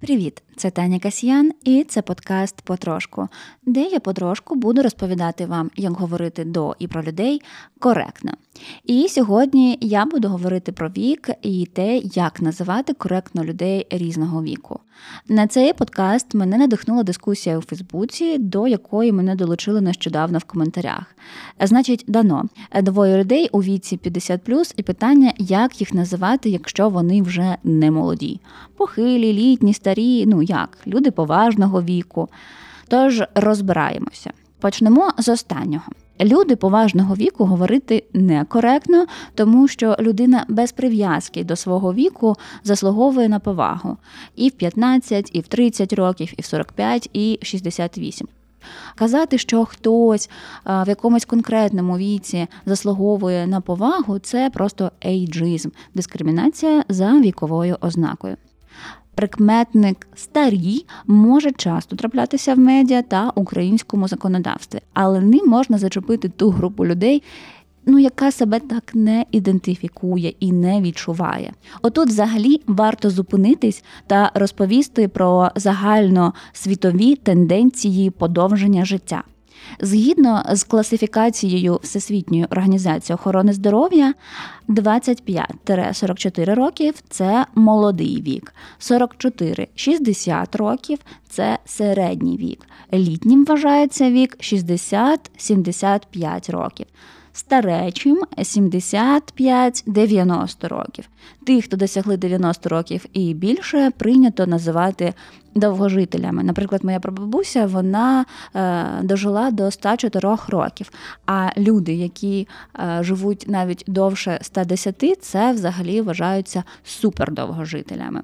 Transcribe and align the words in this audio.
Привіт, 0.00 0.42
це 0.56 0.70
Таня 0.70 0.98
Касьян, 0.98 1.52
і 1.64 1.84
це 1.84 2.02
подкаст 2.02 2.60
Потрошку, 2.60 3.28
де 3.66 3.82
я 3.82 4.00
потрошку 4.00 4.54
буду 4.54 4.82
розповідати 4.82 5.46
вам, 5.46 5.70
як 5.76 5.92
говорити 5.92 6.44
до 6.44 6.76
і 6.78 6.88
про 6.88 7.02
людей 7.02 7.42
коректно. 7.78 8.32
І 8.84 9.08
сьогодні 9.08 9.78
я 9.80 10.04
буду 10.04 10.28
говорити 10.28 10.72
про 10.72 10.88
вік 10.88 11.30
і 11.42 11.66
те, 11.66 11.96
як 11.96 12.42
називати 12.42 12.94
коректно 12.94 13.44
людей 13.44 13.86
різного 13.90 14.42
віку. 14.42 14.80
На 15.28 15.46
цей 15.46 15.72
подкаст 15.72 16.34
мене 16.34 16.58
надихнула 16.58 17.02
дискусія 17.02 17.58
у 17.58 17.60
Фейсбуці, 17.60 18.38
до 18.38 18.68
якої 18.68 19.12
мене 19.12 19.34
долучили 19.34 19.80
нещодавно 19.80 20.38
в 20.38 20.44
коментарях. 20.44 21.14
Значить, 21.60 22.04
дано 22.08 22.44
двоє 22.82 23.18
людей 23.18 23.48
у 23.52 23.62
віці 23.62 23.96
50+, 24.04 24.74
і 24.76 24.82
питання, 24.82 25.32
як 25.38 25.80
їх 25.80 25.94
називати, 25.94 26.50
якщо 26.50 26.88
вони 26.88 27.22
вже 27.22 27.56
не 27.64 27.90
молоді. 27.90 28.40
Похилі, 28.76 29.32
літні, 29.32 29.74
старі, 29.88 30.26
ну 30.26 30.42
як, 30.42 30.78
люди 30.86 31.10
поважного 31.10 31.82
віку. 31.82 32.28
Тож 32.88 33.22
розбираємося. 33.34 34.30
Почнемо 34.60 35.10
з 35.18 35.28
останнього. 35.28 35.84
Люди 36.20 36.56
поважного 36.56 37.14
віку 37.14 37.44
говорити 37.44 38.04
некоректно, 38.12 39.06
тому 39.34 39.68
що 39.68 39.96
людина 40.00 40.44
без 40.48 40.72
прив'язки 40.72 41.44
до 41.44 41.56
свого 41.56 41.94
віку 41.94 42.36
заслуговує 42.64 43.28
на 43.28 43.38
повагу 43.38 43.96
і 44.36 44.48
в 44.48 44.52
15, 44.52 45.30
і 45.32 45.40
в 45.40 45.48
30 45.48 45.92
років, 45.92 46.32
і 46.36 46.42
в 46.42 46.44
45, 46.44 47.10
і 47.12 47.38
в 47.42 47.46
68. 47.46 48.28
Казати, 48.94 49.38
що 49.38 49.64
хтось 49.64 50.30
в 50.64 50.88
якомусь 50.88 51.24
конкретному 51.24 51.98
віці 51.98 52.46
заслуговує 52.66 53.46
на 53.46 53.60
повагу, 53.60 54.18
це 54.18 54.50
просто 54.50 54.92
ейджизм, 55.04 55.68
дискримінація 55.94 56.84
за 56.88 57.20
віковою 57.20 57.76
ознакою 57.80 58.36
прикметник 59.18 60.08
старі 60.14 60.86
може 61.06 61.52
часто 61.52 61.96
траплятися 61.96 62.54
в 62.54 62.58
медіа 62.58 63.02
та 63.02 63.32
українському 63.34 64.08
законодавстві, 64.08 64.80
але 64.94 65.20
ним 65.20 65.46
можна 65.46 65.78
зачепити 65.78 66.28
ту 66.28 66.50
групу 66.50 66.86
людей. 66.86 67.22
Ну, 67.86 67.98
яка 67.98 68.30
себе 68.32 68.60
так 68.60 68.94
не 68.94 69.24
ідентифікує 69.32 70.34
і 70.40 70.52
не 70.52 70.80
відчуває. 70.80 71.52
Отут, 71.82 72.08
взагалі, 72.08 72.60
варто 72.66 73.10
зупинитись 73.10 73.84
та 74.06 74.30
розповісти 74.34 75.08
про 75.08 75.50
загальносвітові 75.56 77.16
тенденції 77.16 78.10
подовження 78.10 78.84
життя. 78.84 79.22
Згідно 79.80 80.44
з 80.52 80.64
класифікацією 80.64 81.80
Всесвітньої 81.82 82.44
організації 82.44 83.14
охорони 83.14 83.52
здоров'я, 83.52 84.14
25-44 84.68 86.54
років 86.54 86.94
це 87.08 87.46
молодий 87.54 88.22
вік, 88.22 88.54
44-60 88.80 90.56
років 90.56 90.98
це 91.28 91.58
середній 91.64 92.36
вік. 92.36 92.66
Літнім 92.92 93.44
вважається 93.44 94.10
вік 94.10 94.36
60-75 94.40 96.52
років 96.52 96.86
старечим 97.38 98.22
75-90 98.38 100.68
років. 100.68 101.08
Тих, 101.46 101.64
хто 101.64 101.76
досягли 101.76 102.16
90 102.16 102.68
років 102.68 103.06
і 103.12 103.34
більше, 103.34 103.90
прийнято 103.98 104.46
називати 104.46 105.14
довгожителями. 105.54 106.42
Наприклад, 106.42 106.84
моя 106.84 107.00
прабабуся 107.00 107.66
вона 107.66 108.24
е, 108.54 108.84
дожила 109.02 109.50
до 109.50 109.70
104 109.70 110.36
років. 110.48 110.90
А 111.26 111.50
люди, 111.56 111.94
які 111.94 112.48
е, 112.78 112.98
живуть 113.02 113.44
навіть 113.48 113.84
довше 113.86 114.38
110, 114.42 115.16
це 115.20 115.52
взагалі 115.52 116.00
вважаються 116.00 116.64
супердовгожителями. 116.84 118.22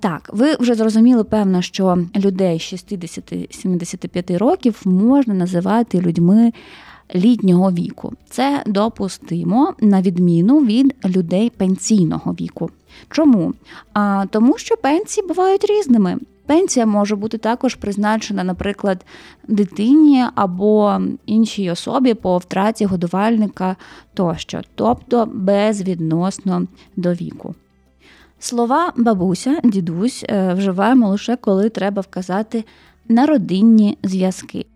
Так, 0.00 0.30
ви 0.32 0.56
вже 0.60 0.74
зрозуміли, 0.74 1.24
певно, 1.24 1.62
що 1.62 1.98
людей 2.16 2.58
60-75 2.58 4.38
років 4.38 4.80
можна 4.84 5.34
називати 5.34 6.00
людьми 6.00 6.52
літнього 7.14 7.72
віку. 7.72 8.12
Це 8.30 8.62
допустимо 8.66 9.74
на 9.80 10.02
відміну 10.02 10.60
від 10.60 10.94
людей 11.04 11.50
пенсійного 11.50 12.32
віку. 12.32 12.70
Чому? 13.10 13.54
А 13.92 14.26
тому, 14.30 14.58
що 14.58 14.76
пенсії 14.76 15.26
бувають 15.26 15.64
різними. 15.64 16.18
Пенсія 16.46 16.86
може 16.86 17.16
бути 17.16 17.38
також 17.38 17.74
призначена, 17.74 18.44
наприклад, 18.44 19.04
дитині 19.48 20.24
або 20.34 21.00
іншій 21.26 21.70
особі 21.70 22.14
по 22.14 22.38
втраті 22.38 22.84
годувальника 22.84 23.76
тощо, 24.14 24.60
тобто 24.74 25.28
безвідносно 25.34 26.66
до 26.96 27.12
віку. 27.12 27.54
Слова 28.38 28.92
бабуся, 28.96 29.60
дідусь 29.64 30.24
е, 30.28 30.54
вживаємо 30.54 31.08
лише 31.08 31.36
коли 31.36 31.68
треба 31.68 32.02
вказати 32.02 32.64
на 33.08 33.26
родинні 33.26 33.98
зв'язки. 34.02 34.66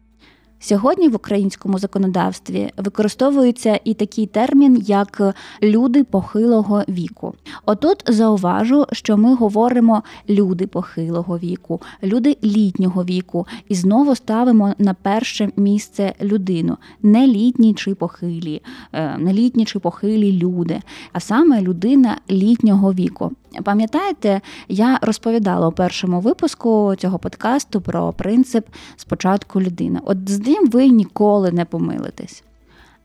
Сьогодні 0.64 1.08
в 1.08 1.14
українському 1.14 1.78
законодавстві 1.78 2.70
використовується 2.76 3.80
і 3.84 3.94
такий 3.94 4.26
термін, 4.26 4.82
як 4.86 5.34
люди 5.62 6.04
похилого 6.04 6.82
віку. 6.88 7.34
Отут 7.66 8.04
зауважу, 8.08 8.86
що 8.92 9.16
ми 9.16 9.34
говоримо 9.34 10.02
люди 10.28 10.66
похилого 10.66 11.38
віку, 11.38 11.80
люди 12.02 12.36
літнього 12.44 13.04
віку, 13.04 13.46
і 13.68 13.74
знову 13.74 14.14
ставимо 14.14 14.74
на 14.78 14.94
перше 14.94 15.50
місце 15.56 16.14
людину, 16.22 16.76
не 17.02 17.26
літні 17.26 17.74
чи 17.74 17.94
похилі, 17.94 18.62
е, 18.92 19.18
не 19.18 19.32
літні 19.32 19.64
чи 19.64 19.78
похилі 19.78 20.32
люди, 20.32 20.82
а 21.12 21.20
саме 21.20 21.62
людина 21.62 22.18
літнього 22.30 22.92
віку. 22.92 23.32
Пам'ятаєте, 23.62 24.40
я 24.68 24.98
розповідала 25.02 25.68
у 25.68 25.72
першому 25.72 26.20
випуску 26.20 26.94
цього 26.98 27.18
подкасту 27.18 27.80
про 27.80 28.12
принцип 28.12 28.66
спочатку 28.96 29.60
людини. 29.60 30.00
От 30.04 30.28
з 30.30 30.46
ним 30.46 30.68
ви 30.70 30.88
ніколи 30.88 31.52
не 31.52 31.64
помилитесь. 31.64 32.42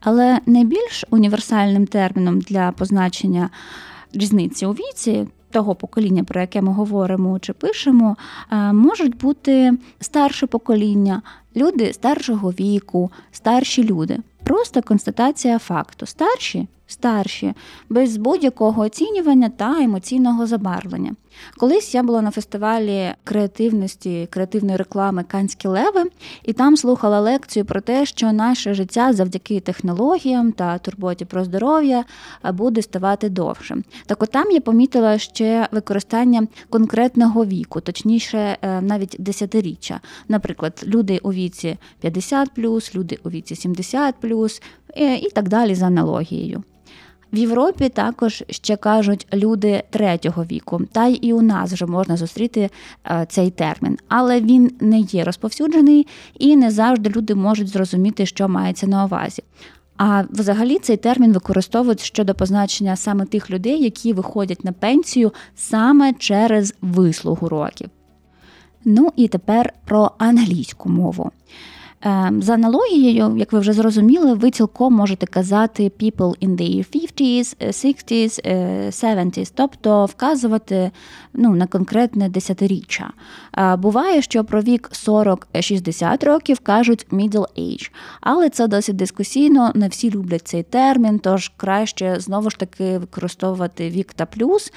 Але 0.02 0.40
найбільш 0.46 1.06
універсальним 1.10 1.88
терміном 1.88 2.40
для 2.40 2.72
позначення 2.72 3.50
різниці 4.14 4.66
у 4.66 4.72
віці. 4.72 5.28
Того 5.52 5.76
покоління, 5.76 6.24
про 6.24 6.42
яке 6.42 6.62
ми 6.62 6.74
говоримо 6.74 7.40
чи 7.40 7.54
пишемо, 7.54 8.18
е, 8.52 8.74
можуть 8.74 9.18
бути 9.18 9.78
старше 10.00 10.48
покоління, 10.48 11.22
люди 11.56 11.94
старшого 11.94 12.50
віку, 12.50 13.12
старші 13.32 13.84
люди. 13.84 14.20
Просто 14.44 14.82
констатація 14.82 15.60
факту. 15.60 16.06
Старші 16.06 16.68
старші, 16.92 17.54
без 17.90 18.18
будь-якого 18.18 18.82
оцінювання 18.82 19.50
та 19.50 19.84
емоційного 19.84 20.48
забарвлення. 20.48 21.16
Колись 21.58 21.96
я 21.96 22.04
була 22.04 22.22
на 22.22 22.32
фестивалі 22.32 23.14
креативності, 23.24 24.28
креативної 24.32 24.78
реклами 24.78 25.24
Канські 25.24 25.68
леви, 25.68 26.04
і 26.44 26.54
там 26.54 26.78
слухала 26.78 27.20
лекцію 27.20 27.66
про 27.66 27.82
те, 27.82 28.06
що 28.06 28.32
наше 28.32 28.74
життя 28.74 29.14
завдяки 29.14 29.60
технологіям 29.60 30.52
та 30.52 30.78
турботі 30.78 31.26
про 31.26 31.44
здоров'я 31.44 32.06
буде 32.54 32.82
ставати 32.82 33.30
довшим. 33.30 33.84
Так 34.06 34.24
от 34.24 34.32
там 34.32 34.52
я 34.52 34.62
помітила 34.62 35.18
ще 35.18 35.68
використання 35.72 36.48
конкретного 36.70 37.46
віку, 37.46 37.82
точніше, 37.82 38.58
е, 38.62 38.82
навіть 38.82 39.16
десятиріччя. 39.20 40.00
Наприклад, 40.28 40.84
люди 40.88 41.20
у 41.24 41.34
віці 41.34 41.78
50+, 42.02 42.96
люди 42.96 43.20
у 43.24 43.30
віці 43.30 43.56
70+, 43.56 44.62
е, 44.98 45.16
і 45.16 45.30
так 45.30 45.50
далі 45.50 45.76
за 45.76 45.86
аналогією. 45.86 46.64
В 47.34 47.38
Європі 47.38 47.90
також 47.90 48.44
ще 48.50 48.76
кажуть 48.76 49.28
люди 49.34 49.84
третього 49.90 50.44
віку, 50.44 50.82
та 50.92 51.06
й 51.06 51.20
і 51.22 51.34
у 51.34 51.42
нас 51.42 51.74
вже 51.74 51.86
можна 51.86 52.18
зустріти 52.18 52.70
е, 53.06 53.26
цей 53.30 53.52
термін, 53.52 53.98
але 54.08 54.42
він 54.42 54.72
не 54.80 55.00
є 55.00 55.24
розповсюджений 55.24 56.08
і 56.40 56.56
не 56.56 56.72
завжди 56.72 57.10
люди 57.10 57.36
можуть 57.36 57.68
зрозуміти, 57.68 58.26
що 58.26 58.50
мається 58.50 58.88
на 58.88 59.06
увазі. 59.06 59.44
А 59.98 60.24
взагалі 60.30 60.80
цей 60.80 60.98
термін 60.98 61.34
використовують 61.34 62.02
щодо 62.02 62.36
позначення 62.36 62.96
саме 62.96 63.26
тих 63.26 63.52
людей, 63.52 63.84
які 63.84 64.14
виходять 64.14 64.66
на 64.66 64.72
пенсію 64.72 65.34
саме 65.56 66.14
через 66.14 66.74
вислугу 66.82 67.50
років. 67.50 67.90
Ну 68.86 69.14
і 69.16 69.28
тепер 69.28 69.74
про 69.86 70.12
англійську 70.18 70.90
мову. 70.90 71.32
Ем, 72.02 72.42
за 72.42 72.54
аналогією, 72.54 73.38
як 73.38 73.54
ви 73.54 73.60
вже 73.60 73.74
зрозуміли, 73.74 74.34
ви 74.34 74.52
цілком 74.52 74.94
можете 74.94 75.26
казати 75.26 75.92
people 76.00 76.38
in 76.38 76.56
their 76.56 76.86
50s, 76.96 77.56
60s, 77.68 78.46
70s, 78.92 79.52
тобто 79.56 80.06
вказувати 80.06 80.92
ну, 81.34 81.56
на 81.56 81.68
конкретне 81.68 82.30
десятиріччя. 82.30 83.12
Е, 83.58 83.76
буває, 83.76 84.22
що 84.22 84.44
про 84.44 84.62
вік 84.62 84.90
40-60 84.94 86.26
років 86.26 86.60
кажуть 86.60 87.08
middle 87.12 87.48
age, 87.58 87.92
але 88.22 88.50
це 88.50 88.68
досить 88.68 88.96
дискусійно, 88.96 89.72
не 89.76 89.88
всі 89.88 90.12
люблять 90.12 90.48
цей 90.48 90.64
термін, 90.64 91.20
тож 91.20 91.52
краще 91.58 92.16
знову 92.20 92.50
ж 92.50 92.58
таки 92.58 92.98
використовувати 92.98 93.90
вік 93.90 94.14
та 94.14 94.26
плюс. 94.26 94.74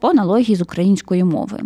Е, 0.00 0.02
по 0.02 0.08
аналогії 0.08 0.56
з 0.56 0.60
української 0.60 1.24
мови. 1.24 1.60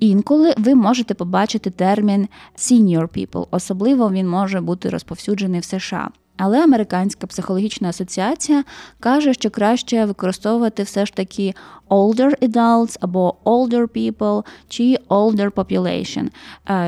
Інколи 0.00 0.54
ви 0.58 0.74
можете 0.74 1.14
побачити 1.14 1.70
термін 1.70 2.28
senior 2.56 3.08
people, 3.08 3.46
особливо 3.50 4.10
він 4.10 4.28
може 4.28 4.60
бути 4.60 4.88
розповсюджений 4.88 5.60
в 5.60 5.64
США. 5.64 6.10
Але 6.36 6.64
Американська 6.64 7.26
психологічна 7.26 7.88
асоціація 7.88 8.64
каже, 9.00 9.34
що 9.34 9.50
краще 9.50 10.04
використовувати 10.04 10.82
все 10.82 11.06
ж 11.06 11.14
таки 11.14 11.54
older 11.90 12.48
adults 12.48 12.96
або 13.00 13.36
older 13.44 13.88
people 13.88 14.44
чи 14.68 14.96
older 15.08 15.50
population. 15.50 16.28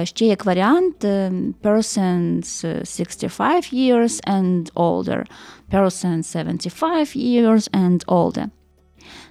Ще 0.04 0.26
як 0.26 0.44
варіант 0.44 1.04
persons 1.62 2.84
65 2.84 3.72
years 3.72 4.20
and 4.28 4.72
older, 4.72 5.24
person 5.72 6.22
75 6.22 7.16
years 7.16 7.70
and 7.70 8.04
older. 8.04 8.46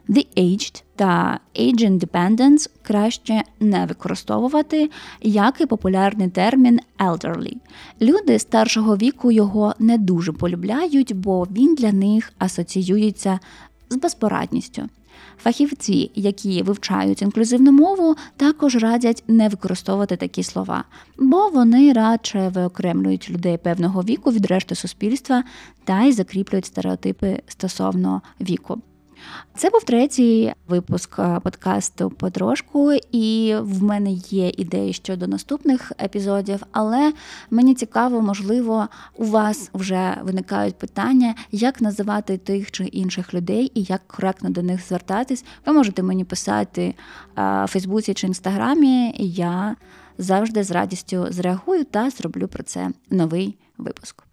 The 0.09 0.27
aged 0.37 0.83
та 0.95 1.39
age 1.59 1.89
independence 1.89 2.69
краще 2.81 3.43
не 3.59 3.85
використовувати, 3.85 4.89
як 5.21 5.61
і 5.61 5.65
популярний 5.65 6.29
термін 6.29 6.79
elderly. 6.99 7.53
Люди 8.01 8.39
старшого 8.39 8.97
віку 8.97 9.31
його 9.31 9.73
не 9.79 9.97
дуже 9.97 10.31
полюбляють, 10.31 11.15
бо 11.15 11.47
він 11.51 11.75
для 11.75 11.91
них 11.91 12.33
асоціюється 12.37 13.39
з 13.89 13.95
безпорадністю. 13.95 14.89
Фахівці, 15.37 16.11
які 16.15 16.63
вивчають 16.63 17.21
інклюзивну 17.21 17.71
мову, 17.71 18.15
також 18.37 18.75
радять 18.75 19.23
не 19.27 19.49
використовувати 19.49 20.17
такі 20.17 20.43
слова, 20.43 20.83
бо 21.17 21.49
вони 21.49 21.93
радше 21.93 22.49
виокремлюють 22.49 23.29
людей 23.29 23.57
певного 23.57 24.01
віку 24.01 24.31
від 24.31 24.45
решти 24.45 24.75
суспільства 24.75 25.43
та 25.83 26.03
й 26.03 26.11
закріплюють 26.11 26.65
стереотипи 26.65 27.41
стосовно 27.47 28.21
віку. 28.41 28.81
Це 29.57 29.69
був 29.69 29.83
третій 29.83 30.53
випуск 30.67 31.19
е, 31.19 31.39
подкасту 31.43 32.09
потрошку, 32.09 32.93
і 33.11 33.55
в 33.59 33.83
мене 33.83 34.11
є 34.11 34.51
ідеї 34.57 34.93
щодо 34.93 35.27
наступних 35.27 35.91
епізодів, 36.01 36.63
але 36.71 37.13
мені 37.49 37.75
цікаво, 37.75 38.21
можливо, 38.21 38.87
у 39.15 39.25
вас 39.25 39.69
вже 39.73 40.17
виникають 40.23 40.75
питання, 40.75 41.35
як 41.51 41.81
називати 41.81 42.37
тих 42.37 42.71
чи 42.71 42.83
інших 42.83 43.33
людей 43.33 43.71
і 43.75 43.83
як 43.83 44.07
коректно 44.07 44.49
до 44.49 44.61
них 44.61 44.87
звертатись. 44.87 45.45
Ви 45.65 45.73
можете 45.73 46.03
мені 46.03 46.23
писати 46.23 46.81
е, 46.83 46.95
в 47.35 47.67
Фейсбуці 47.67 48.13
чи 48.13 48.27
Інстаграмі. 48.27 49.15
Я 49.19 49.75
завжди 50.17 50.63
з 50.63 50.71
радістю 50.71 51.27
зреагую 51.29 51.83
та 51.83 52.09
зроблю 52.09 52.47
про 52.47 52.63
це 52.63 52.89
новий 53.09 53.57
випуск. 53.77 54.24